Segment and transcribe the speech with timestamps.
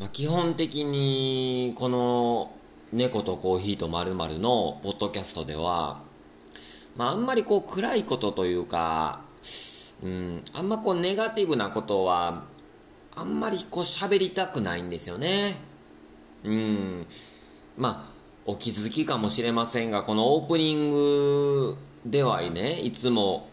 [0.00, 2.50] まあ、基本的にこの
[2.90, 6.00] 「猫とコーヒーとまるのポッドキャストでは、
[6.96, 9.20] まあ、あんまりこう暗いことというか、
[10.02, 12.44] うん、あんまこうネガティブなことは
[13.14, 15.60] あんまりこう喋りたくないんですよね。
[16.44, 17.06] うん。
[17.76, 18.12] まあ、
[18.46, 21.76] お気づきかもしれませんが、このオープニング
[22.06, 23.50] ではね、いつも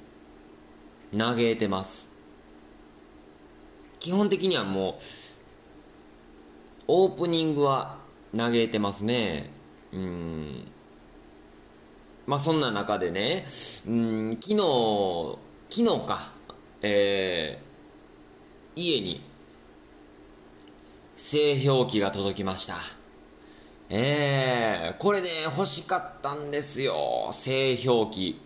[1.15, 2.09] 嘆いてます。
[3.99, 4.95] 基本的にはもう、
[6.87, 7.97] オープニングは
[8.35, 9.49] 嘆いてますね。
[9.93, 10.67] うん。
[12.25, 13.43] まあそんな中でね、
[13.87, 15.37] うん、昨日、
[15.69, 16.31] 昨日か、
[16.81, 19.21] えー、家に
[21.15, 22.75] 製氷機が届きました。
[23.89, 27.29] ええー、これね、欲しかったんですよ。
[27.31, 28.39] 製氷機。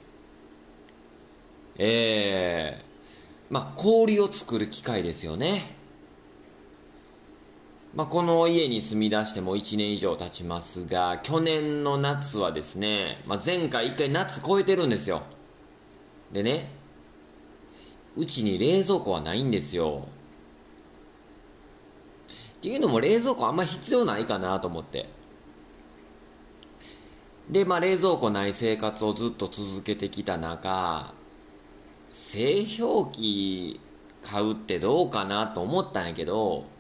[1.78, 5.81] ええー、まあ、氷を作る機械ですよね。
[7.94, 15.24] まあ、この家に住み出しても1年以上経ちますが、去年の夏はですね、まあ、前回1回夏超えてるんですよ。
[16.32, 16.72] でね、
[18.16, 20.08] うちに冷蔵庫はないんですよ。
[22.56, 25.10] っていうのも冷蔵庫あんま必要ないかなと思って。
[27.50, 31.14] で、まあ冷蔵庫ない生活をずっと続けてきた中、
[32.10, 33.82] 製氷機
[34.22, 36.71] 買うってどうかなと思ったんやけど、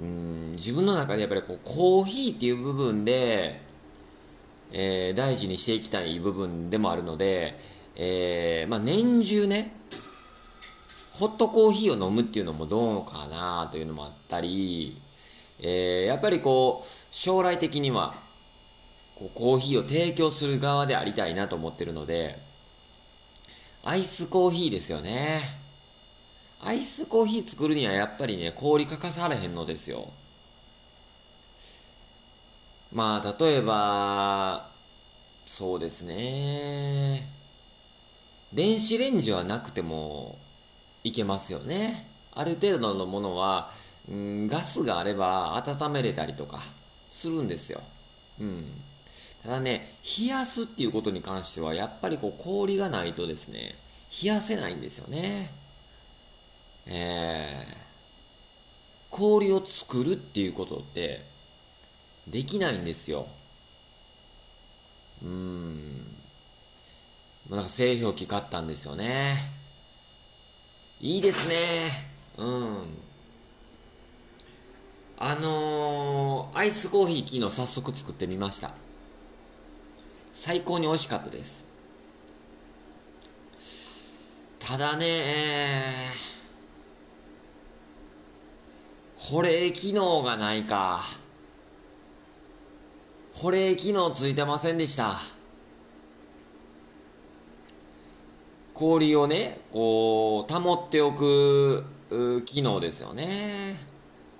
[0.00, 3.60] うん、自分の中でやっぱりこうコーヒーっていう部分で、
[4.72, 7.56] えー、大事にしていきたい部分でもあるので、
[7.96, 9.72] えー、まあ年中ね、
[11.12, 14.98] ホットコーヒーを飲むっていうのもどうかなというのもあったり、
[15.58, 18.14] えー、やっぱりこう、将来的には、
[19.16, 22.38] こうコーヒーを提供する側でありたいなと思ってるので、
[23.84, 25.59] アイスコーヒーですよね。
[26.62, 30.12] アイスコーヒー作るにはやっぱりね、氷欠かされへんのですよ。
[32.92, 34.68] まあ、例えば、
[35.46, 37.22] そうですね。
[38.52, 40.38] 電子レンジはなくても、
[41.02, 42.06] いけますよね。
[42.32, 43.70] ある程度のものは、
[44.08, 46.60] うん、ガスがあれば温めれたりとか
[47.08, 47.80] するんですよ。
[48.40, 48.64] うん。
[49.42, 49.86] ただね、
[50.18, 53.74] 冷やすっていうことに関しては、やっぱりこう氷がないとですね、
[54.22, 55.50] 冷やせないんですよね。
[56.86, 57.76] えー、
[59.10, 61.20] 氷を作るっていうことって
[62.26, 63.26] できないんですよ。
[65.22, 66.00] うん。
[67.50, 69.34] なんか製氷機買ったんですよね。
[71.00, 71.90] いいですね。
[72.38, 73.00] うん。
[75.18, 78.70] あのー、アイスコーヒー昨日早速作ってみました。
[80.32, 81.66] 最高に美味しかったです。
[84.60, 86.29] ただねー、
[89.30, 91.00] 保冷機能がないか。
[93.32, 95.14] 保冷機能ついてませんでした。
[98.74, 101.84] 氷をね、こう、保っておく
[102.44, 103.76] 機能ですよね。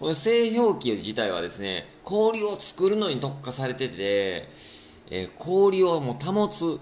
[0.01, 4.49] この製氷機自体はですね、氷を作るのに特化されてて、
[5.09, 6.81] えー、氷をもう保つ、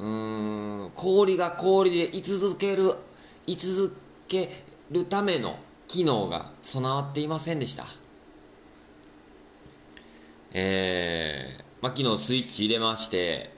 [0.00, 2.92] うん、氷が氷で居続ける、
[3.46, 4.48] 居続け
[4.90, 7.84] るための機能が備わっていませんでした。
[10.52, 13.50] えー、まあ、昨日スイッチ入れまして、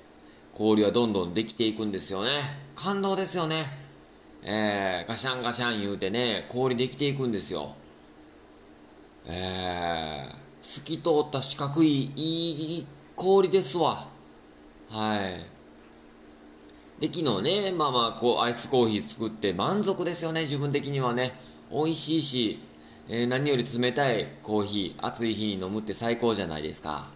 [0.54, 2.30] 氷はどんどんできていくんですよね。
[2.74, 3.64] 感動ですよね。
[4.42, 7.74] えー、ガシャンガシャン言うてね、氷できていくんですよ。
[9.26, 12.86] えー、透き通った四角いいい
[13.16, 14.08] 氷ですわ。
[14.88, 15.60] はい。
[17.00, 21.32] で、昨日ね、まあまあ、こう、アイスコーヒー作って満足ですよね、自分的にはね。
[21.72, 22.58] 美味しいし、
[23.08, 27.10] えー、何より冷たいコーヒー、暑い日に飲むって最高じゃないですか。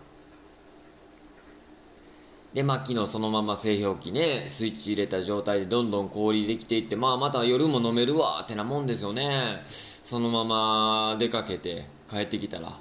[2.54, 9.60] で、まあ、昨日そのまま製氷機ね、スイッチ入れた状態でどんどん氷できていって、まあ、また夜も飲めるわってなもんですよね。
[9.66, 12.78] そのまま出かけて帰ってきたら、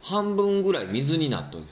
[0.00, 1.64] 半分ぐらい水になっとる。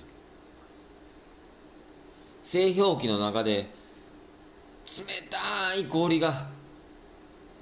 [2.42, 3.68] 製氷機の中で、
[4.84, 6.57] 冷たい氷が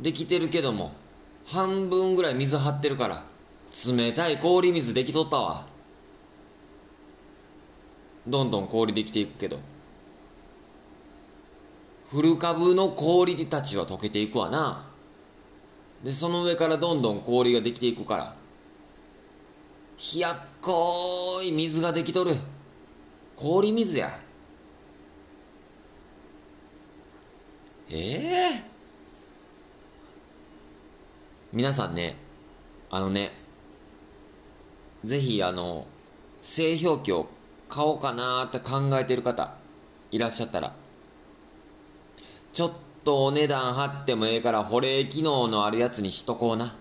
[0.01, 0.93] できてるけども、
[1.47, 3.25] 半分ぐらい水張ってるから、
[3.87, 5.67] 冷たい氷水できとったわ。
[8.27, 9.59] どんどん氷できていくけど。
[12.09, 14.85] 古株の氷たちは溶けていくわな。
[16.05, 18.37] でその上からどんどん氷ができていくから
[20.15, 22.33] 冷やっこい水ができとる。
[23.35, 24.11] 氷水や。
[27.91, 28.76] ええー、
[31.53, 32.17] 皆さんね
[32.91, 33.33] あのね
[35.05, 35.87] ぜひあの
[36.41, 37.29] 製氷機を
[37.69, 39.55] 買おうかなって考えてる方
[40.11, 40.75] いらっしゃったら
[42.53, 42.73] ちょっ
[43.05, 46.75] とお値段張ってもええから保冷機能のあるやつにしとこうな。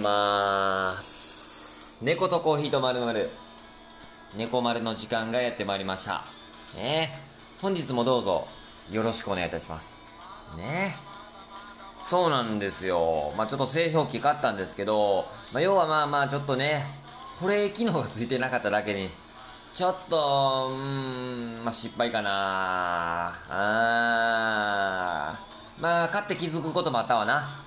[0.00, 1.98] ます。
[2.02, 3.30] 猫とコーヒーとまるまる。
[4.36, 6.24] 猫丸の時間がやってまいりました。
[6.76, 7.10] ね。
[7.60, 8.46] 本日もどうぞ
[8.90, 10.00] よろしくお願いいたします。
[10.56, 10.94] ね。
[10.96, 11.10] え
[12.04, 13.32] そうなんですよ。
[13.36, 16.82] まあちょっと製氷機買ったんですけど、まあ、要はまあまあちょっとね
[17.38, 19.10] 保冷機能がついてなかっただけに
[19.74, 23.38] ちょっとうーんまあ失敗かな。
[23.48, 25.82] あー。
[25.82, 27.62] まあ買って気づくこともあったわな。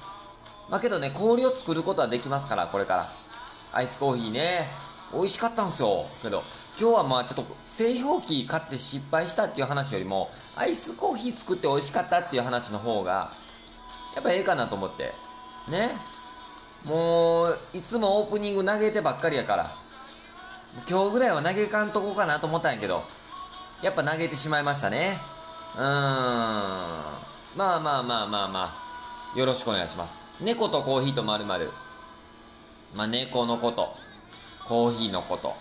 [0.69, 3.23] まあけどね、氷を作ることはできますから、これから。
[3.73, 4.67] アイスコーヒーね、
[5.13, 6.05] 美味しかったんですよ。
[6.21, 6.43] けど、
[6.79, 13.31] 今日はまあちょっと製氷機買って失敗したっていう話よりも、アイスコーヒー作って美味しかったっていう話の方が、
[14.15, 15.13] やっぱええかなと思って。
[15.67, 15.91] ね。
[16.85, 19.71] もう、いつもオープニング投げてばっかりやから、
[20.89, 23.03] 今日ぐらいは投げかんとこうかなと思ったんやけど、
[23.81, 25.17] やっぱ投げてしまいましたね。
[25.75, 25.83] うーん。
[25.83, 28.73] まあまあまあまあま
[29.35, 30.22] あ、よろしくお願いします。
[30.41, 31.69] 猫とコーヒーとまるまる。
[32.95, 33.93] まあ、猫のこと、
[34.65, 35.53] コーヒーのこと。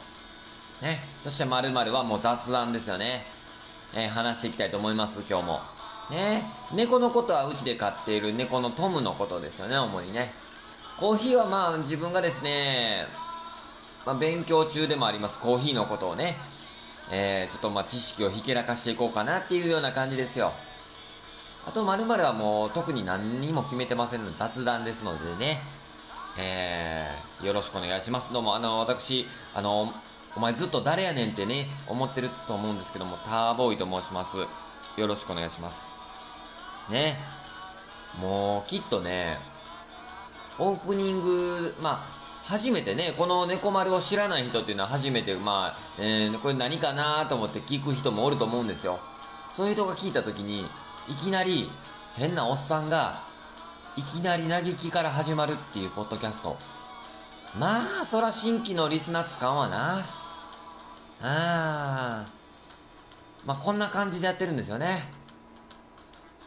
[0.82, 0.98] ね。
[1.22, 3.24] そしてまるまるはもう雑談ですよね。
[3.94, 5.60] えー話していきたいと思います、今日も。
[6.10, 6.42] ね。
[6.72, 10.32] 猫のことはうちで飼っている猫のトムのことですよね、主にね。
[10.98, 13.06] コーヒーはまあ自分がですね、
[14.06, 16.36] まあ、勉強中でもあります、コーヒーのことをね、
[17.10, 20.52] えー、ちょっとまあ知識をひけらかしていこうかなっていうような感じですよ。
[21.64, 25.60] あと、まるはもう特に何にも決めてませんので雑談ですのでね、
[26.36, 28.32] えー、よろしくお願いします。
[28.32, 29.92] どうも、あの、私、あの、
[30.34, 34.38] お前ずっと誰やねんってね、思ってると思うんですけども、ターボーイと申します。
[35.00, 35.82] よろしくお願いします。
[36.90, 37.16] ね。
[38.20, 39.38] もう、きっとね、
[40.58, 41.98] オープニング、まあ、
[42.44, 48.98] 初めてね、この猫丸を知らない人っていうのは初めて、まあ、えー、これ何かなと思って聞く人もおると思うんですよ。
[49.54, 50.66] そういう人が聞いたときに、
[51.08, 51.70] いきなり
[52.16, 53.22] 変なおっさんが、
[53.96, 56.56] いきなり嘆きから始まるっていうポッドキャスト。
[57.58, 59.98] まあ、そら新規のリスナー使うわな。
[59.98, 60.04] あ
[61.22, 62.26] あ。
[63.44, 65.02] まあ、こんな感じでやってるんですよね。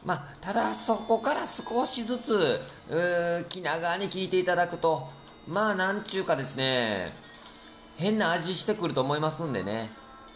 [0.06, 5.10] まあ、ただそこから少しずつ、うー気長に聞いていただくと、
[5.48, 7.14] まあ、なんちゅうかですね、
[7.98, 9.92] 変な味してくると思いますんでね。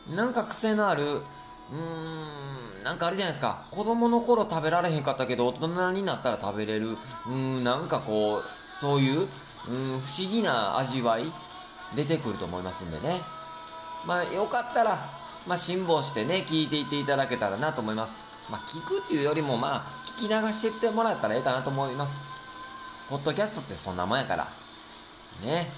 [0.10, 1.24] なんか癖のある、
[1.72, 3.64] うーん、なんかあるじゃないですか。
[3.72, 6.92] 子供の頃食べられへんかったけど、大人になったら食べれる。
[6.92, 8.44] うーん、なんかこう、
[8.80, 11.32] そういう、うん、不思議な味わい、
[11.96, 13.22] 出てくると思いますんでね。
[14.06, 14.98] まあ、よかったら、
[15.48, 18.18] まあ、辛抱してね、聞いていっていただけたらなと思います。
[18.50, 22.22] まあ、聞くっていうよりも、まあ、聞き流してってもらったらええかなと思います。
[23.10, 24.48] ポッドキャストってそんなもんやから。
[25.44, 25.70] ね。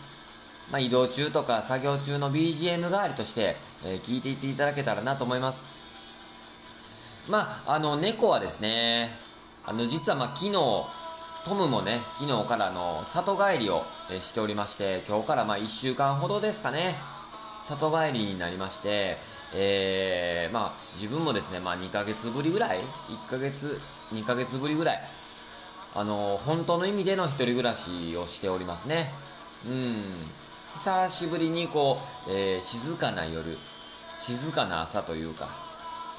[0.71, 5.70] まあ、移動中とか作業中の BGM 代わりとして、えー聞いていっていただけたらなと思います。
[7.29, 9.09] まあ、あの、猫はですね、
[9.65, 10.53] あの、実はまあ、昨日、
[11.43, 13.83] トムもね、昨日からの里帰りを、
[14.19, 16.95] しておりまして、今日からまあ1週間ほどですかね、
[17.63, 19.17] 里帰りになりまして、
[19.55, 22.79] えー、まあ、自分もですね、まあ2ヶ月ぶりぐらい
[23.27, 23.79] ?1 ヶ月、
[24.13, 24.99] 2ヶ月ぶりぐらい、
[25.95, 29.11] あの、本当の意味での一人暮らしをしておりますね。
[29.65, 29.95] うん。
[30.75, 31.97] 久しぶりにこ
[32.27, 33.57] う、えー静かな夜、
[34.19, 35.49] 静かな朝というか、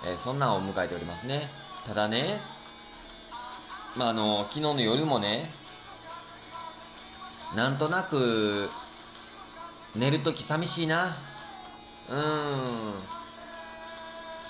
[0.05, 1.49] えーそんなんを迎えておりますね。
[1.87, 2.41] ただね、
[3.97, 5.51] まあ、あの、昨日の夜もね、
[7.55, 8.71] なんとなく、
[9.95, 11.15] 寝るとき寂しいな。
[12.11, 12.95] うん。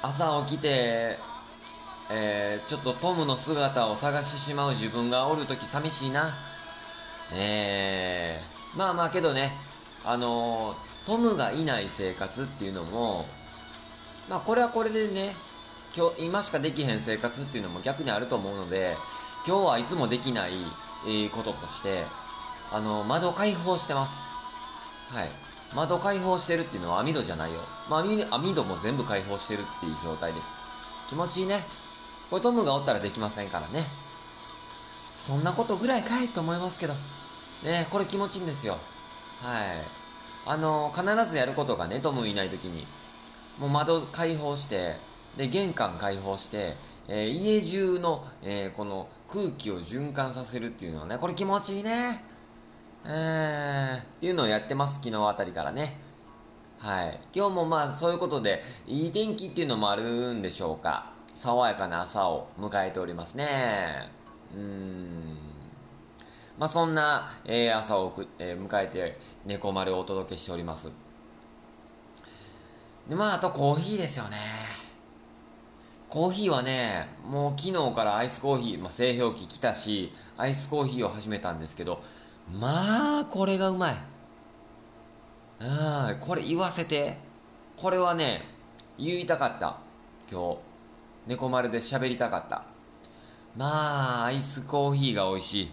[0.03, 1.19] 朝起きて、
[2.11, 6.35] えーちょっとトムの姿を探してしまう自分がおるとき寂しいな。
[7.35, 9.53] えー、まあまあけどね、
[10.05, 13.27] あのトムがいない生活っていうのも、
[14.29, 15.35] まあこれはこれでね、
[15.97, 18.97] 今日、今しかできへん生活っていうのも逆にあると思うので、
[19.47, 20.53] 今日はいつもできない、
[21.07, 22.05] えーこととして、
[22.71, 24.19] あの、窓開放してます。
[25.11, 25.29] はい。
[25.75, 27.61] 窓開放してるっていうのは網戸じゃないよ。
[27.89, 30.49] まあ網網戸も全部開放してるっていう状態です。
[31.09, 31.65] 気持ちいいね。
[32.31, 33.85] これトムがおったらできませんからね。
[35.17, 36.95] そんなことぐらいかいと思いますけど。
[37.63, 38.79] ねこれ気持ちいいんですよ。
[39.43, 40.03] はい。
[40.47, 42.87] あの必ずやることがねトムいない時に
[43.59, 44.95] もう窓開放して
[45.37, 46.75] で玄関開放して
[47.09, 52.25] えー、家中の、えー、この空気を循環させるっていうのはね、これ気持ちいいね。
[53.05, 55.99] えー、っていうのをやってます、昨日あたりからね。
[56.79, 57.21] はい。
[57.35, 61.13] 今日もまあそういうことで、いい天気っていうのもあるんでしょうか。
[61.35, 64.09] 爽やかな朝を迎えておりますね。
[64.55, 65.37] うん。
[66.59, 70.89] まあそんな、えー、朝を、えー、迎えて、猫丸をお届けしております。
[73.13, 74.39] で、まああとコーヒーですよね。
[76.09, 82.03] コーヒーはね、もう昨日からアイスコーヒー、まあ、製氷機来たし、アイスコーヒーを始めたんですけど、
[82.59, 83.97] まあ、これがうまい。
[85.61, 87.19] ああ、これ言わせて。
[87.77, 88.43] これはね、
[88.99, 89.77] 言いたかった。
[90.31, 90.59] 今日。
[91.27, 92.65] 猫丸で喋りたかった。
[93.59, 95.71] まあ、アイスコーヒーが美味しい。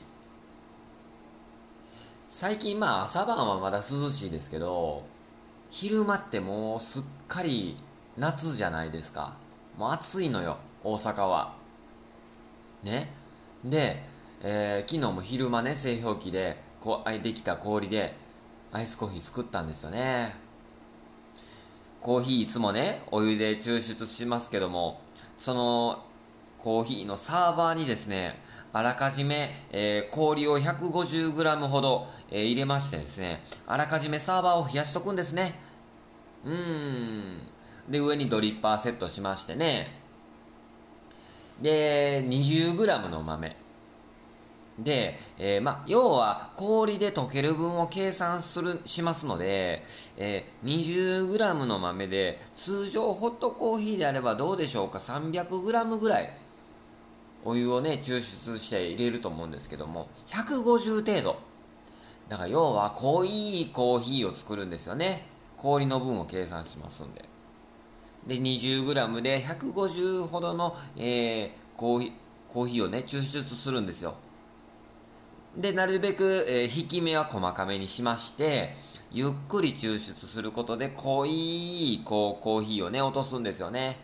[2.29, 5.03] 最近まあ朝晩はまだ涼しいですけど、
[5.69, 7.77] 昼間ってもうすっかり
[8.17, 9.38] 夏じゃないですか。
[9.77, 11.53] もう暑いのよ、大阪は。
[12.83, 13.13] ね。
[13.63, 14.03] で、
[14.41, 18.15] えー、昨日も昼間ね、製氷機で、こう、できた氷で、
[18.71, 20.36] アイスコーヒー作ったんですよね。
[22.01, 25.00] コーヒーいつもね、お湯で抽出しますけども、
[25.38, 26.03] その、
[26.59, 28.41] コーヒーのサーバーにですね、
[28.74, 35.68] あらかじめ、えー、氷を 150g ほど、えー、入れましてですね、あらかじめサーバーを冷やしとくんですね。
[36.46, 37.39] うん。
[37.89, 40.00] で、上にドリッパーセットしましてね。
[41.62, 43.55] で、20g の豆。
[44.84, 49.84] で、えー、ま要は氷で溶ける分を計算する、しますので、
[50.17, 56.34] えー、20g の豆で、通常ホットコーヒーであればどうでしょうか ?300g ぐらい、
[57.43, 61.39] お湯をね、抽出して入れると思うんですけども、150程度。
[62.29, 65.28] だから要は濃いコーヒーを作るんですよね。
[65.61, 67.25] 氷の分を計算しますんで。
[68.27, 72.11] で 20g で150ほどの、えー、コーヒー
[72.53, 74.15] コーヒーをね抽出するんですよ。
[75.55, 78.75] でなるべく、えー、引き目は細かめにしまして
[79.11, 83.97] ゆっくり抽出することで濃いこうコーヒーをね落とすんですよね。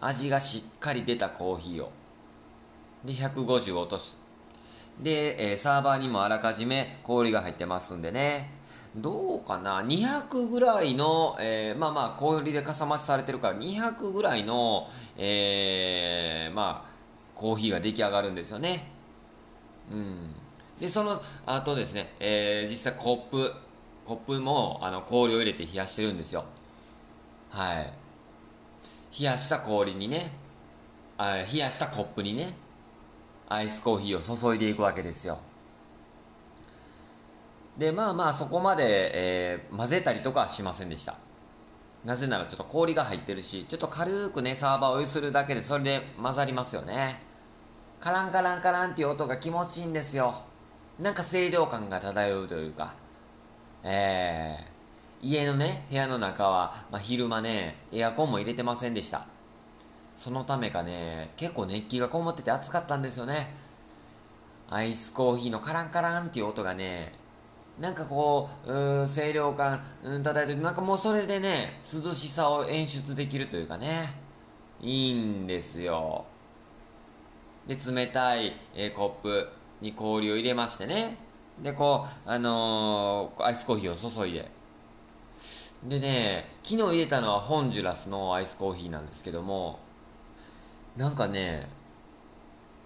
[0.00, 1.92] 味がしっかり出たコーヒーを
[3.04, 4.16] で150落とし
[5.00, 8.50] で、えー、サーバーにもあらかじめ氷が入ってますんでね。
[8.96, 16.90] どうかな？200ぐらいの、えー、まあまあ氷でかさ増しされてるから200ぐらいの、えー、まあ
[17.34, 18.88] コーヒーが出来上がるんですよね。
[19.90, 20.34] うん。
[20.80, 23.52] でその後ですね、えー、実際コップ
[24.04, 26.44] コップもあの氷を入れて冷やしてるんですよ。
[27.50, 27.92] はい。
[29.18, 30.30] 冷やした氷にね
[31.18, 32.54] あ冷やしたコップにね
[33.48, 35.38] アイスコーヒーを注いでいくわけですよ。
[37.78, 41.16] でまあまあそこまで、えー、混ぜたりとかはしませんでした。
[42.04, 47.20] なぜならちょっと氷が入ってるしちょっと軽くねサーバーをお湯するだけでそれで混ざりますよね。
[48.00, 50.34] カランカランカランっていう音が気持ちいいんですよ。
[51.00, 52.94] なんか清涼感が漂うというか。
[53.82, 59.26] えー、家のね部屋の中は、まあ、昼間ねエアコンも入れてませんでした。
[60.16, 63.52] そのためかね結構熱気がこもってて暑かったんですよね。
[64.70, 67.12] アイスコーヒーのカランカランっていう音がね
[67.78, 74.10] なんかこう、う清涼感、うん、漂ってなんかもうそれでね、涼しさを演出できるというかね、
[74.80, 76.24] いいんですよ。
[77.66, 79.48] で、冷たい、えー、コップ
[79.80, 81.18] に氷を入れましてね、
[81.62, 84.48] で、こう、あのー、アイスコーヒーを注いで。
[85.84, 89.80] でね、昨日入れたのはホンジュラスのアイスコーヒーなんですけども、
[90.96, 91.68] なんかね、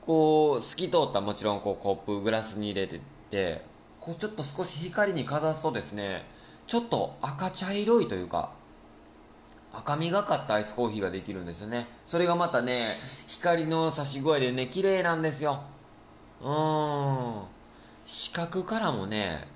[0.07, 3.68] こう、透き通ったもちろんこうコップグラスに入れてて、
[4.09, 6.25] こうちょっと少し光にかざすとですね
[6.67, 8.53] ちょっと赤茶色いというか
[9.75, 11.87] 赤みがかったアイスコーヒーができるんですよね。
[12.07, 12.97] それがまたね
[13.27, 15.63] 光の差し具合でね綺麗なんですよ。
[16.43, 17.43] うん。
[18.07, 19.47] 視覚からもね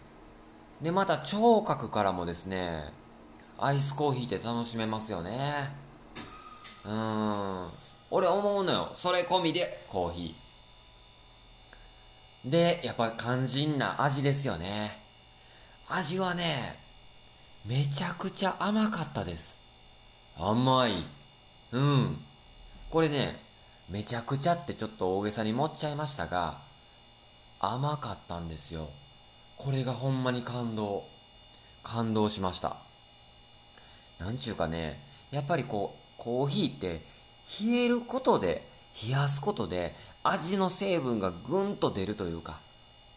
[0.82, 2.92] でまた聴覚からもですね
[3.58, 5.70] アイスコーヒーって楽しめますよね。
[6.84, 7.68] うん。
[8.10, 8.90] 俺思うのよ。
[8.92, 10.41] それ込みでコーヒー。
[12.44, 15.00] で、やっぱ肝心な味ですよね。
[15.88, 16.76] 味はね、
[17.66, 19.58] めちゃくちゃ甘かったです。
[20.36, 21.06] 甘い。
[21.72, 22.24] うん。
[22.90, 23.40] これね、
[23.88, 26.58] めちゃくちゃってちょっと大げさに持っちゃいましたが、
[27.60, 28.88] 甘かったんですよ。
[29.56, 31.04] これがほんまに感動。
[31.84, 32.76] 感動しました。
[34.18, 37.02] なんちゅうかね、やっぱりこう、コーヒーって
[37.64, 38.66] 冷えることで
[39.06, 42.60] 冷やすことで味の成分がぐんと出るというか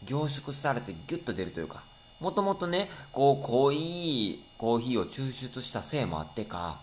[0.04, 1.82] 凝縮されてギュッと出るというか
[2.20, 6.80] もともとね、こう、濃いコーヒーを抽出したせいもあってか、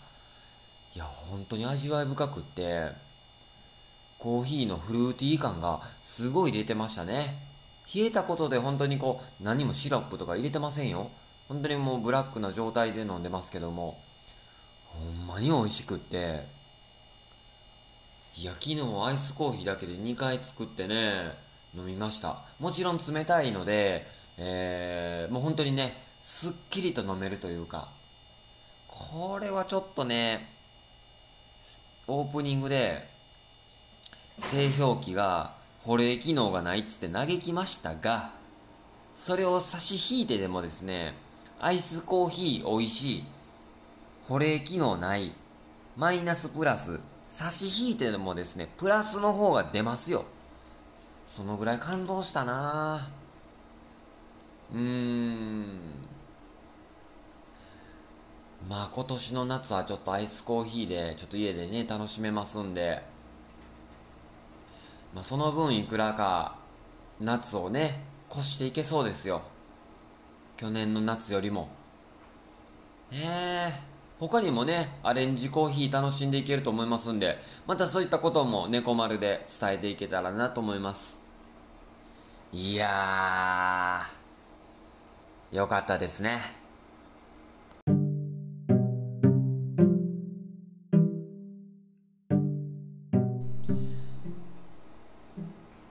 [0.95, 2.89] いや、本当に味わい深くって、
[4.19, 7.35] コーヒーのフルーティー感がすごい出てましたね。
[7.93, 11.09] 冷えたことで本当にこう、何もシロップとか入れてませんよ。
[11.49, 13.99] 本当にもうブラックな状態で飲んでますけども、
[14.85, 16.45] ほんまに美味しくって、
[18.35, 21.31] いや、昨日アイスコーヒーだけで2回作ってね、
[21.75, 22.41] 飲みました。
[22.59, 27.89] もちろん冷たいので、えー、もう本当にね、すっきりと飲めるというか、
[28.87, 30.49] これはちょっとね、
[32.07, 33.07] オープニングで、
[34.39, 38.31] 製氷機が保冷機能がないっつって嘆きましたが、
[39.15, 41.13] それを差し引いてでもですね、
[41.59, 43.23] アイスコーヒー美味しい、
[44.23, 45.33] 保冷機能ない、
[45.97, 46.99] マイナスプラス、
[47.33, 50.23] 差し引いてでもですね、プラスの方が出ますよ。
[51.25, 53.09] そのぐらい感動したな。
[54.71, 55.65] うーん。
[58.69, 63.01] まあ今年の夏はちょっとアイスコーヒーでちょっと家でね楽しめますんで、
[65.15, 66.59] まあ、その分いくらか
[67.19, 69.41] 夏をね越していけそうですよ。
[70.55, 71.67] 去年の夏よりも。
[73.11, 73.92] ねえ。
[74.29, 81.17] 他にもねアレンジコーヒー楽しんでいけると思いますんでまたそういったことも猫丸で伝えていけたらなと思います。
[82.53, 86.37] いやーよかったですね。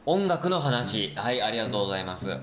[0.06, 1.12] 音楽の話。
[1.16, 2.28] はいありがとうございます。
[2.28, 2.38] ね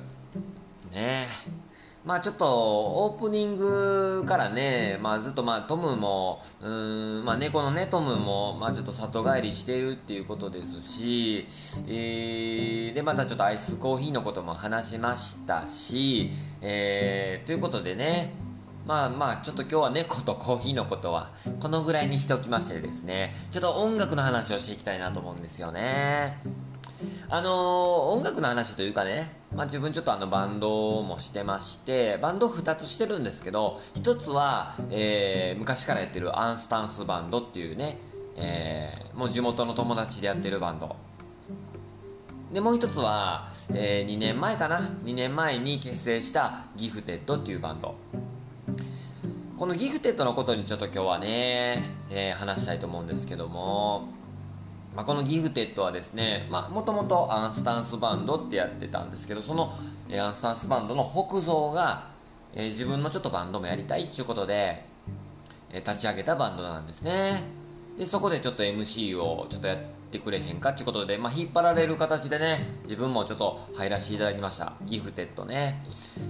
[0.94, 1.59] え。
[2.06, 11.46] まあちょっとオープニングからね、まあずっとまあトムも、うん、まあ猫のねトムも、まあちょっと里帰りしているっていうことですし、
[11.88, 18.34] えー、でまたちょっとアイスコーヒーのことも話しましたし、えー、ということでね、
[18.88, 26.69] まあまあちょっと今日は猫とコーヒーのことはこのぐらいにしておきましてですね、ちょっと音楽の話をしていきたいなと思うんですよね。
[27.30, 37.98] あの、音楽の話というかね、まあ、自分ちょっとあのバンドもしてましてバンド2つしてるんですけど1つは、えー、昔からやってるアンスタンスバンドっていうね、
[38.38, 40.96] えー、もう地元の友達でやってるバンド。
[42.54, 47.96] でもう1つは、えー、2年前かな2年前に結成したギフテッドっていうバンド。
[49.58, 54.08] このギフテッドのことにちょっと今日はね、え、話したいと思うんですけども
[54.96, 59.72] まあ、このギフテッドはですねもともとアンスタンスバンドってやってたんですけどその、
[60.10, 62.10] えアンスタンスバンドの北蔵が、
[62.56, 64.84] えー、自分のちょっとバンドもやりたいっていうことで、
[65.72, 67.44] えー、立ち上げたバンドなんですね。
[67.98, 69.78] でそこでちょっと MC をちょっとやっ
[70.12, 74.74] てくれへんかっていうことで、まあ、引っ張られる形でね自分もちょっと入らせていただきました。
[74.84, 75.84] ギフテッドね。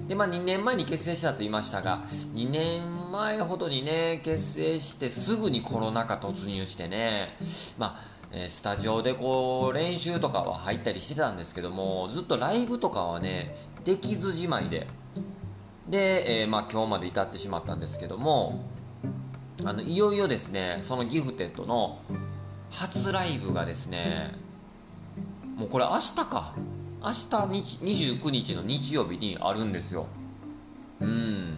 [0.07, 7.35] でまあ2年前に結成したと言いましたが2年前ほどにね結成してすぐにコロナ禍突入してね
[7.77, 14.87] まあえスタジオでこう練習とかは入ったりしてたんですけどもずっとライブとかはねできずじまいで。
[15.87, 18.63] で、えー、まあ、今日まで至ってしまったんですけども
[19.65, 21.99] あのいよいよですねそのギフテッドの
[22.69, 24.31] 初ライブがですね
[25.59, 26.53] もうこれ明日か。
[27.01, 27.13] 明日
[28.15, 30.07] 29日の日曜日にあるんですよ。
[31.01, 31.57] うん。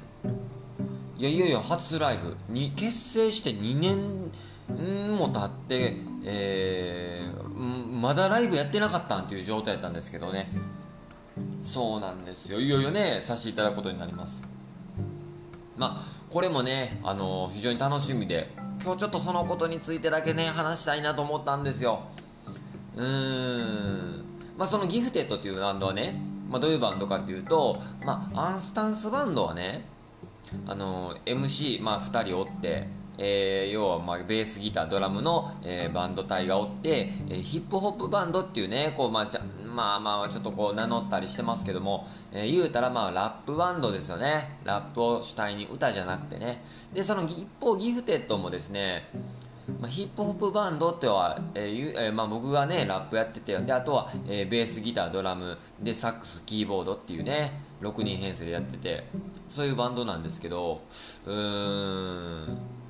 [1.18, 2.36] いやいよいよ初ライブ。
[2.50, 4.32] に結成して2年
[4.70, 10.50] んも経ってえー、まだライブやってなかったんっていう状態だったんですけどね。
[11.64, 12.60] そうなんですよ。
[12.60, 14.42] いよいよねさせていただくことになります。
[15.78, 18.50] まあこれもねあの非常に楽しみで
[18.84, 22.02] 今日ちょっとそのことについてだけね話したいなと思ったんですよ。
[22.96, 24.26] うーん。
[24.58, 29.86] まあそのギフテッドっていうバンドはね、まあ、どういうバンドかっていうと、まあ、アンスタンスバンドはね
[30.68, 32.88] あの MC、まあ、2人おって
[33.24, 44.58] えー、要はまあベースギタードラムの、えー、バンド隊がおって、えー、ヒップホップバンドっていうねこう、まあ、まあまあちょっとこう名乗ったりしてますけども、えー、言うたらまあラップバンドですよね。
[44.66, 46.64] ラップを主体に歌じゃなくてね。
[46.94, 49.08] でその一方ギフテッドもですね
[49.80, 59.06] まあ、ヒップホップバンドっては、えーえー、まあ、僕がねラップやっててであとは、えー、ベースギタードラムでサックスキーボードっていうね6人編成でやってて
[59.48, 60.82] そういうバンドなんですけど
[61.26, 62.81] うーん。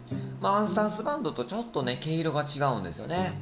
[0.41, 3.33] まあ、アンスタンスバンドとちょっとね毛色が違うんですよね。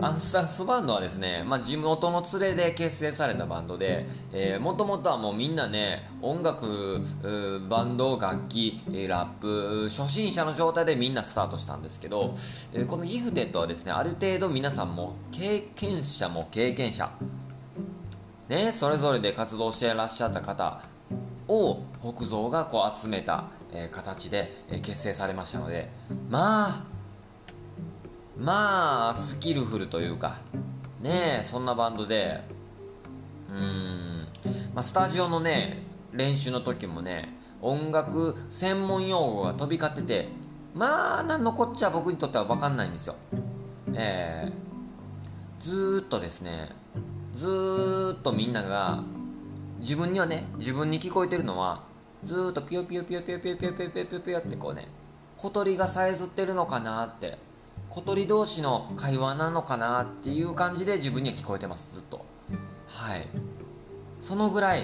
[0.00, 4.06] アンスタンスバンドはですね、まあ、地元の連れで結成されたバンドで
[4.60, 7.00] もともとはもうみんなね音楽
[7.68, 12.36] バンド楽器ラップ初心者の状態でみんなスタートしたんですけど
[12.86, 17.10] このギフテッドはですねある程度皆さんも経験者も経験者
[18.48, 20.80] ねそれぞれで活動していらっしゃった方
[21.48, 25.88] を北蔵がこう集めた、えー、形で、えー、結成されましたので
[26.30, 26.84] まあ
[28.38, 30.38] まあスキルフルというか
[31.02, 32.40] ねえそんなバンドで
[33.50, 34.26] うん、
[34.74, 40.28] まあ、スタジオのね練習の時もね音楽専門用語が飛び交ってて
[40.74, 43.16] まあ何のこっちゃ僕にとっては分かんないんですよ。
[43.94, 46.70] えー、ずーっとですね
[47.34, 49.02] ずーっとみんなが
[49.80, 51.82] 自分にはね自分に聞こえてるのは
[52.24, 54.88] ずっとピヨピヨピヨピヨピヨピヨピヨピヨピヨピヨってこうね
[55.36, 57.38] 小鳥がさえずってるのかなって
[57.90, 62.24] 小鳥同士の会話なのかなっていう感じで自分には聞こえてますずっと
[62.88, 63.26] はい
[64.20, 64.82] そのぐらい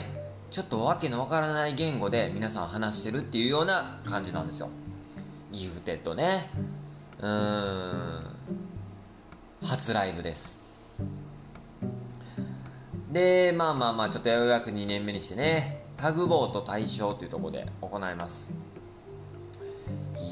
[0.50, 4.68] ちょっとわけのわからない言語で皆さん話してるっていうような感じなんですよ
[5.50, 6.48] ギフテッドね
[7.20, 8.20] うーん
[9.62, 10.58] 初ライブです
[13.10, 18.52] でまあまあまあちょっとようやく2年目にしてねタグボート大賞というところで行います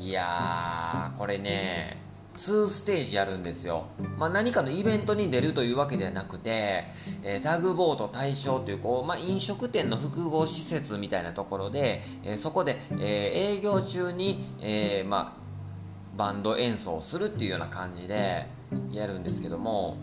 [0.03, 1.97] いやーこれね
[2.37, 3.87] 2ステージやるんですよ、
[4.19, 6.85] まあ、何かのイベントに出るというわけではなくて、
[7.25, 18.47] えー、タグボート対象というこう、まあ、飲食店の複合施設みたいなところで、えー、そこで、えー、営業中に、えまあ、バンド演奏するっていうような感じで
[18.93, 19.97] やるんですけども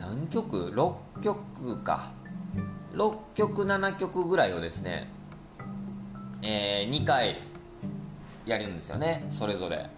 [0.00, 2.10] 何曲 ?6 曲か
[2.96, 5.06] 6曲7曲ぐらいをですね、
[6.42, 7.36] え2回
[8.46, 9.90] やるんですよねそれぞれ。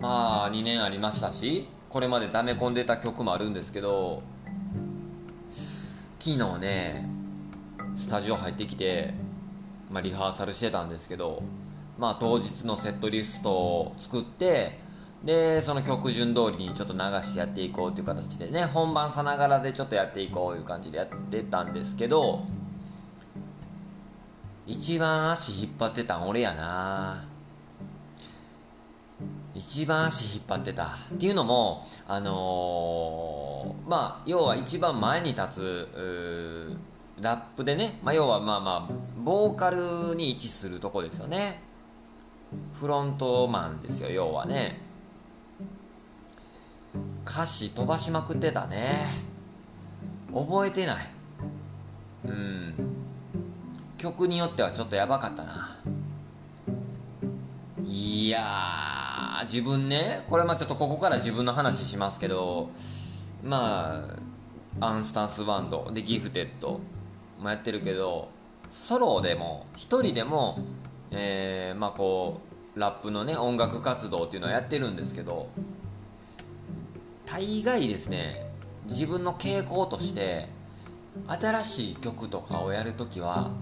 [0.00, 4.22] まあ2年ありましたしこれまで溜め込んでた曲もあるんですけど
[6.18, 7.08] 昨日ね
[7.96, 9.14] スタジオ入ってきて、
[9.90, 11.44] まあ、リハーサルしてたんですけど
[11.98, 14.78] まあ当日のセットリストを作って
[15.24, 22.44] でその曲順通りにちょっと流してやっていこうという形でね本番さながらでちょっとやっていこういう感じでやってたんですけど
[24.66, 27.24] 一番足引っ張ってたん俺やな。
[29.54, 30.96] 一番足引っ張ってた。
[31.14, 36.78] っていうのもあのー、まあ要は一番前に立つ
[37.20, 41.60] ラップでね、まあ、要はまあまあボーカルに位置するとこですよね。
[42.78, 44.80] フロントマンですよ要はね。
[47.24, 49.06] 歌詞飛ばしまくってたね。
[50.32, 51.06] 覚えてない。
[52.26, 52.74] うん。
[53.98, 55.76] 曲によってはちょっとやばかったな。
[57.84, 62.70] いや自分ねこれまあちょっとここから自分の話しますけど
[63.44, 64.04] ま
[64.80, 66.80] あアンスタンスバンドでギフテッド
[67.40, 68.30] もやってるけど
[68.70, 70.58] ソロでも1人でも、
[71.10, 72.40] えー、まあこ
[72.76, 75.48] うラップのね音楽活動っていうのはやってるんですけど
[77.32, 78.44] 大概ですね
[78.86, 80.48] 自分の傾向として
[81.26, 83.52] 新しい曲とかをやるときは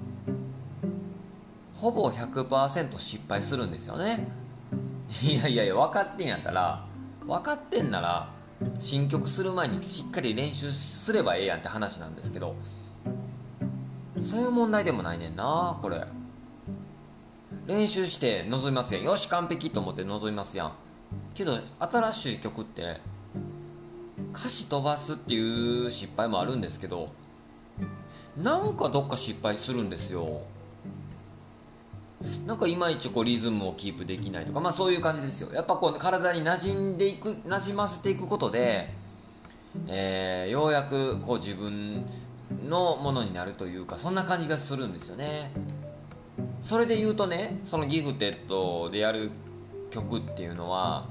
[1.75, 4.27] ほぼ100%失敗するんですよね。
[5.23, 6.85] いやいやいや分かってんやったら
[7.27, 8.29] 分かってんなら
[8.79, 12.55] 新曲する前にしっかり練習すればええやんって話なんですけど
[14.21, 16.05] そういう問題でもないねんなこれ。
[17.67, 19.05] 練習して臨みますやん。
[19.05, 20.73] よし完璧と思って臨みますやん。
[21.35, 23.01] けど新しい曲って
[24.35, 27.13] 歌詞飛ばすっていう失敗もあるんですけど
[28.37, 30.43] なんかどっか失敗するんですよ。
[32.47, 35.53] なんかいまいちこうリズムをキープできないとか、まあ、そういう感じですよ。
[35.55, 38.91] やっぱこう体に馴染んでいく馴染ませていくことで、
[39.89, 42.05] えー、ようやくこう自分
[42.69, 45.51] のものになるというかそんな感じがするんですよね。
[46.61, 49.31] それで言うとねそのギフテッドでやる
[49.91, 51.09] 曲っていうのは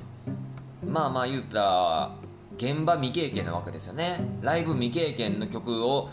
[0.86, 2.16] まあまあ言ったら
[2.60, 4.20] 現場未経験なわけですよね。
[4.42, 6.10] ライブ未経験の曲を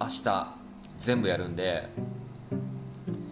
[0.00, 0.54] 明日
[0.98, 1.88] 全部やるんで。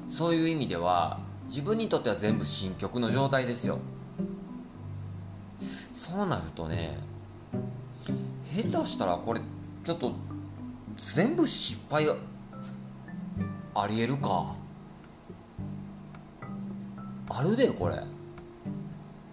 [0.07, 3.81] そういう意味では自分にとっては全部新曲の状態ですよ。
[5.92, 6.98] そうなるとね
[8.53, 9.40] 下手したらこれ
[9.83, 10.12] ちょっと
[10.96, 12.07] 全部失敗
[13.75, 14.55] ありえるか。
[17.29, 17.96] あるでこれ。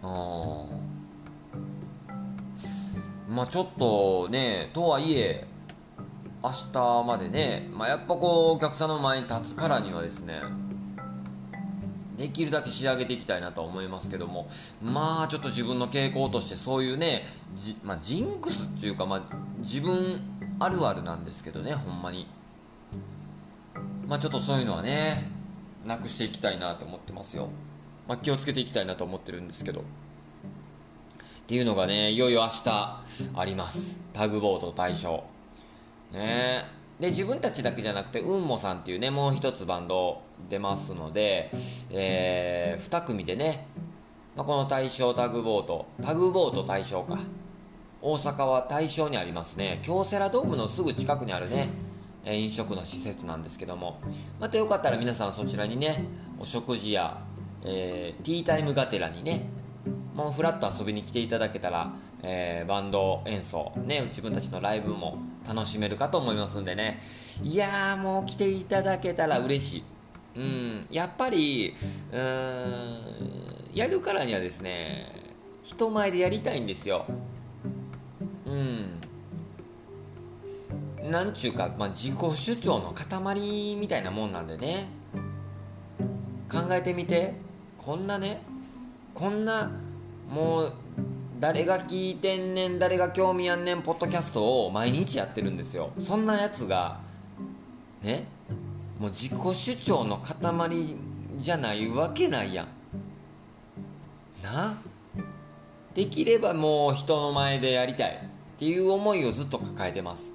[0.01, 0.88] うん
[3.29, 5.45] まあちょっとねとはいえ
[6.43, 10.41] 明日までね、まあ、やっぱこうお客さんの前に立つからにはですね
[12.17, 14.49] できるだけ仕上げていきたいなとは思いますけども
[14.81, 17.23] まあちょっと自分の傾向としてそういうね
[17.55, 19.21] じ、まあ、ジンクスっていうか、まあ、
[19.59, 20.21] 自分
[20.59, 22.27] あるあるなんですけどねほんまに。
[24.07, 25.29] まあちょっとそういうのはね
[25.85, 27.49] なくしていきたいなと思ってますよ、
[28.07, 29.83] まあ、気をつけていきたいなと思ってるんですけど。
[31.49, 32.63] っていうのがねいよいよ明日
[33.33, 33.99] あります。
[34.13, 35.23] タグボード大賞。
[36.11, 36.63] ね。
[36.99, 41.49] で自分たちだけじゃなくてうんもさんっていうねもう一つバンド出ますので、
[41.89, 43.65] えー、2組でね、
[44.35, 47.17] まあ、この大正タグボートタグボート大正か。
[48.03, 49.79] 大阪は大正にありますね。
[49.81, 51.69] 京セラドームのすぐ近くにあるね
[52.25, 53.99] 飲食の施設なんですけども。
[54.39, 56.05] またよかったら皆さんそちらにね
[56.39, 57.17] お食事や、
[57.63, 59.49] えー、ティータイムがてらにね
[60.15, 66.99] もうフラッと遊びに来ていただけたら、えー、バンド演奏ね自分たちのライブも楽しめるかと思いますんでね。
[67.41, 69.83] いやもう来ていただけたら嬉しい。
[70.35, 71.75] うんやっぱり
[72.11, 72.95] うん
[73.73, 75.11] やるからにはですね
[75.63, 77.05] 人前でやりたいんですよ。
[78.45, 78.99] うん。
[81.11, 84.89] なんちゅうか、まあ、自己主張の塊みたいなもんなんでね。
[86.51, 87.35] 考えてみて。
[87.77, 88.41] こんなね
[89.13, 89.71] こんな
[90.29, 90.73] もう
[91.39, 95.91] 誰が聞いてんねん誰が興味あんねんポッドキャストを毎日やってるんですよ。
[95.99, 96.99] そんなやつが
[98.01, 98.27] ね
[98.99, 100.97] もう自己主張の塊
[101.37, 102.67] じゃないわけないやん。
[104.43, 104.77] な？
[105.95, 108.19] できればもう人の前でやりたいっ
[108.57, 110.31] ていう思いをずっと抱えてます。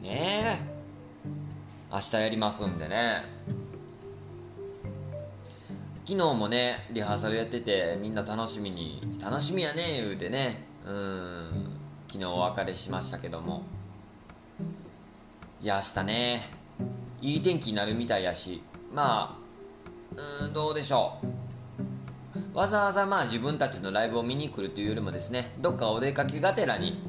[0.00, 0.78] ねえ。
[1.92, 3.22] 明日やりますんでね。
[6.08, 10.64] 昨日もねリハーサルやっててみんな楽しみに楽しみやね言うてね。
[10.86, 11.76] うん。
[12.06, 13.62] 昨日お別れしましたけども。
[15.60, 16.48] いや明日ね
[17.20, 18.62] いい天気になるみたいやし。
[18.90, 19.36] ま
[20.16, 21.18] あうんどうでしょ
[22.54, 22.56] う。
[22.56, 27.02] わざわざまあ自分たちのライブを見に来るというよりもですねどっかお出かけがてらに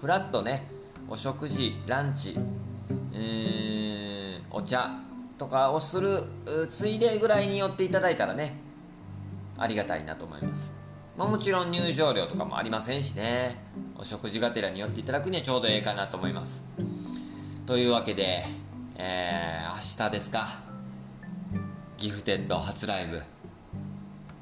[0.00, 0.68] ふらっとね
[1.08, 5.09] お食事ランチうんお茶
[5.40, 6.22] とかをする
[6.68, 8.54] ついでぐらいに寄っていただいたらね
[9.56, 10.70] ありがたいなと思います、
[11.16, 13.58] まあ、もちろん入場料とかもありませんしね。
[13.98, 16.62] お食事がてらに寄っていただくにはちょうどええかなと思います。
[17.66, 18.44] というわけで、
[18.96, 20.58] えー、明日ですか。
[21.98, 23.22] ギフテッド初ライブ。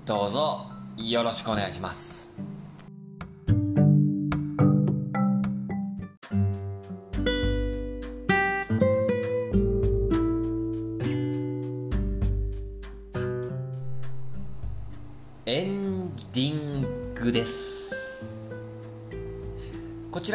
[0.05, 2.18] どうぞよろしくお願いします。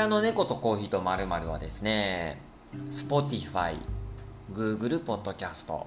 [0.08, 2.39] の猫とコーヒーとまるはですね
[2.89, 3.76] Spotify、
[4.52, 5.86] Google Podcast、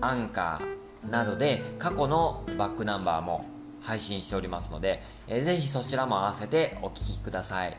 [0.00, 3.46] アンカーなどで過去のバックナンバーも
[3.80, 7.76] 配信しておりますので、えー、ぜひそちらも合わせてお聴きください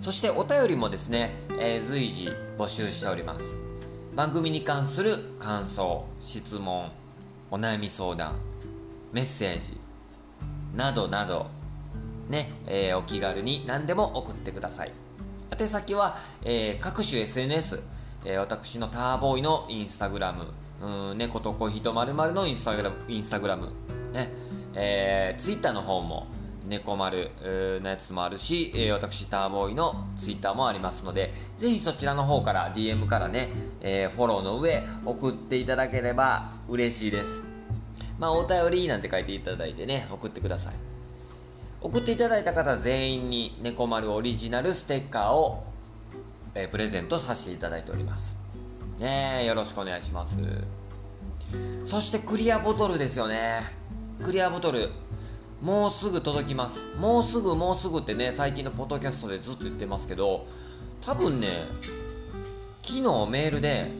[0.00, 3.46] そしてお便りもですね、えー、随時募集しております
[4.14, 6.90] 番組に関する感想質問
[7.50, 8.34] お悩み相談
[9.12, 9.78] メッセージ
[10.74, 11.46] などなど
[12.28, 15.05] ね、えー、お気軽に何でも送ってください。
[15.50, 17.82] 宛先は、えー、各種 SNS、
[18.24, 20.46] えー、私のターボーイのインスタグラム、
[21.10, 23.72] うん、猫とコーヒーとまるのインスタグラム、インスタグラム、
[24.12, 24.30] ね、
[24.74, 26.26] えー、ツイッターの方も、
[26.68, 37.42] 猫丸のやつもあるし、えー、私ターボーイのツイッターもありますので、ぜひそちらの方から DM からね、えー、フォローの上送っていただければ嬉しいです。
[38.18, 40.74] まあ、お便りなんて書いていただいてね、送ってください。
[41.80, 45.64] 送っていただいた方全員に猫丸オリジナルステッカーを、
[46.54, 48.36] え、プレゼントさせていただいております。
[48.98, 50.36] ねよろしくお願いします。
[51.84, 53.60] そしてクリアボトルですよね。
[54.22, 54.88] クリアボトル
[55.60, 56.78] もうすぐ届きます。
[56.98, 60.46] もうすぐもうすぐってね最近のポッドキャストでずっと言ってますけど
[61.02, 61.48] 多分ね
[62.82, 63.90] 昨日メールで、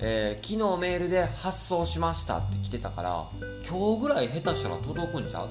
[0.00, 3.26] えー、昨日メールで発送しましたって来てたから
[3.68, 5.48] 今日ぐらい下手したら届くんちゃう？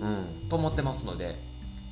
[0.00, 1.36] うん、と思ってますので、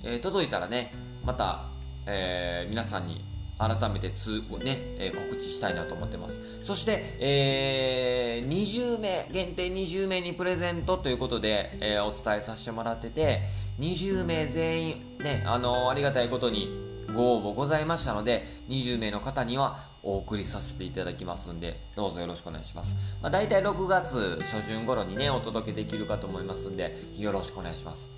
[0.05, 0.93] えー、届いたらね
[1.25, 1.65] また、
[2.07, 3.25] えー、皆さんに
[3.59, 6.63] 改めて通ね、えー、告知したいなと思ってます。
[6.63, 13.41] そして、えー、20名限定20名にプレゼントということで、えー、お伝えさせてもらってて
[13.81, 16.69] 20名全員ねあのー、ありがたいことに
[17.15, 28.09] ご応募ございましたので20名の方にはお送りさせていただきますんでどうぞよろしくお願いします、まあ、大体6月初旬頃にねお届けできるかと思いますんでよろしくお願いします。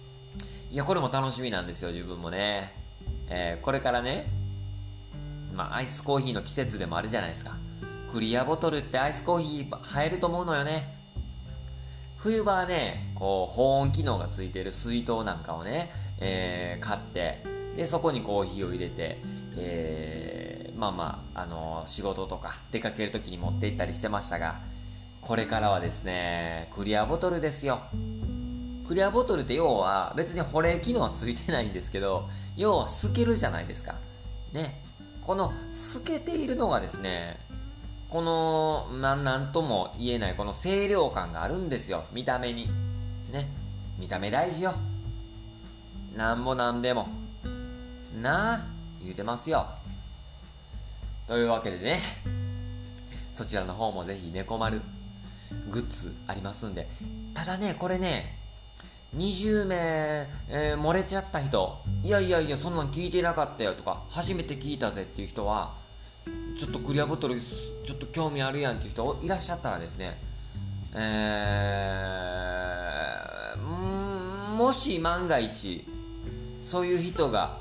[0.70, 2.74] いやこれも楽しみなんですよ自分もね、
[3.30, 4.26] えー、これからね
[5.54, 7.56] まあアイスコーヒーの季節でもあるじゃないですか。
[8.12, 10.94] クリアボトルってアイスコーヒー入ると思うのよね。
[12.18, 17.42] 冬場はねこう保温機能がついてる水筒なんかをね、えー、買って
[17.76, 19.18] でそこにコーヒーを入れて、
[19.56, 20.37] えー、
[20.78, 24.60] まあまあ、あの、仕事とか出かける時に持って行ったりしてましたが
[25.20, 27.80] これからはですねクリアボトルですよ。
[28.86, 33.96] クリアボトルって要は別に保冷機能はついてないんですけど要は透けるじゃないですか。
[34.52, 34.80] ね。
[35.26, 37.36] この透けているのがですね
[38.08, 42.04] このなんとも言えないこの清涼感があるんですよ。
[42.12, 42.68] 見た目に。
[43.30, 43.48] ね。
[43.98, 44.72] 見た目大事よ。
[46.16, 47.08] なんぼなんでも。
[48.22, 48.60] なあ
[49.02, 49.66] 言うてますよ。
[51.28, 51.98] というわけでね
[53.34, 54.80] そちらの方もぜひ猫丸
[55.70, 56.88] グッズありますんで
[57.34, 58.34] ただねこれね
[59.14, 59.76] 20名、
[60.48, 65.74] えー、漏れちゃった人いやいやいやそんなん聞いてなかったよとか初めて聞いたぜっていう人は
[66.58, 70.18] ちょっとクリアボトルちょっと興味あるやんっていう人いらっしゃったらですね
[70.94, 75.84] えー、もし万が一
[76.62, 77.58] そういう人が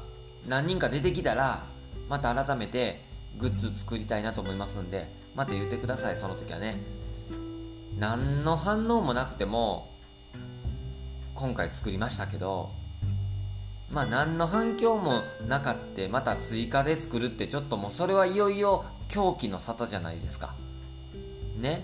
[0.47, 1.65] 何人か出てきたら
[2.09, 3.06] また改めて
[3.37, 6.81] グッズ作りたいなと思いますんでまた言ってくださいその時はね。
[7.99, 9.89] 何の反応もなくても
[11.33, 12.69] 今回作りましたけど
[13.91, 20.53] まあ何の反響もなかってまた追加で作るってちょっともうそれはいよいよ狂気の沙汰じゃないですか。
[21.57, 21.83] ね。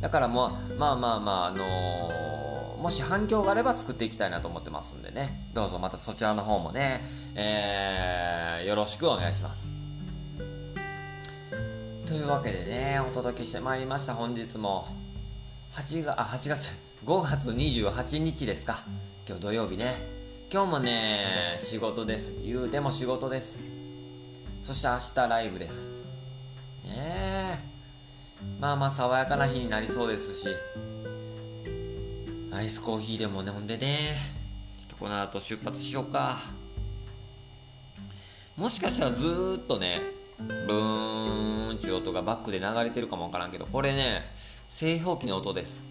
[0.00, 5.48] だからもうまあまあまああのー、もし反響があれば作っていきたいなと思ってますんでね。
[5.54, 7.00] どうぞまたそちらの方もね、
[7.36, 9.81] えー、よろしくお願いします。
[12.12, 14.12] というわけでねお届けしてまいりました。
[14.12, 14.86] 本日も
[15.72, 18.82] 8月あ8月5月28日ですか。
[19.26, 19.94] 今日土曜日ね。
[20.52, 22.34] 今日もね仕事です。
[22.44, 23.58] 言うても仕事です。
[24.62, 25.90] そして明日ライブです。
[26.84, 27.58] ねえ。
[28.60, 30.46] まあまあ爽やかな日になりそうですし。
[32.52, 33.96] アイスコーヒーでもねほんでね。
[34.78, 36.40] ちょっとこの後出発しようか。
[38.58, 40.02] もしかしたらずーっとね
[40.38, 41.51] ブーン。
[41.90, 44.22] 音がバックで流れてるかもわからんけど、これね、
[44.68, 45.82] 製氷機の音です。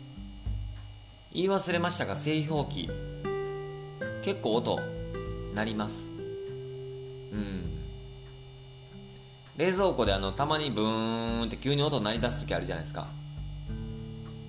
[1.34, 2.90] 言い忘れましたが、製氷機、
[4.24, 4.80] 結構音、
[5.56, 6.10] 鳴ります。
[7.34, 7.78] うん。
[9.58, 13.08] 冷蔵庫であの、たまにブーンって急に音鳴り出す時あるじゃないですか。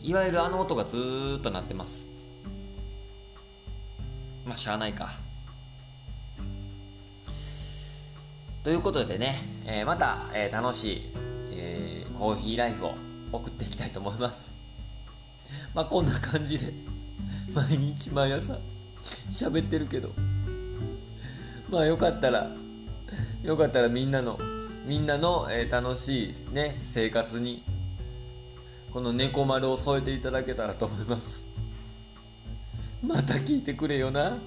[0.02, 2.06] いわゆるあの音がずーっと鳴ってます。
[4.44, 5.10] まあ、しゃあないか。
[8.64, 11.02] ということでね、えー、また、えー、楽しい、
[12.22, 12.94] コーヒーライフを
[13.32, 14.54] 送っていきたいと思います。
[15.74, 16.72] まあこんな感じで、
[17.52, 18.58] 毎日毎朝
[19.32, 20.12] 喋ってるけど、
[21.68, 22.48] まあよかったら、
[23.42, 24.38] よかったらみんなの、
[24.86, 27.64] みんなの、え楽しいね、生活に、
[28.92, 31.44] この猫丸を添えていただけたらと思います。
[33.04, 34.38] また聞いてくれよな。